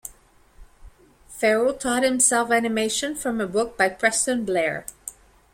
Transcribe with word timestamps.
Ferro 1.27 1.73
taught 1.73 2.01
himself 2.01 2.49
animation 2.49 3.13
from 3.13 3.39
a 3.39 3.45
book 3.45 3.77
by 3.77 3.87
Preston 3.87 4.43
Blair. 4.43 4.87